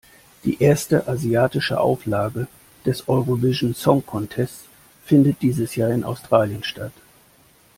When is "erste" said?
0.63-1.07